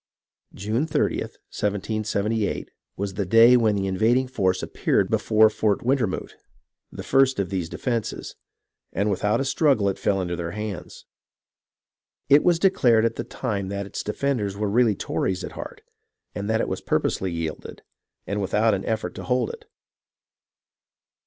[0.55, 3.85] 2 52 HISTORY OF THE AMERICAN REVOLUTION June 30th, 1778, was the clay when the
[3.85, 6.35] invading force ap peared before Fort Wintermoot,
[6.91, 8.35] the first of these defences;
[8.91, 11.05] and without a struggle it fell into their hands.
[12.29, 15.83] It was declared at the time that its defenders were really Tories at heart,
[16.33, 17.83] and that it was purposely yielded,
[18.25, 19.65] and without an effort to hold it.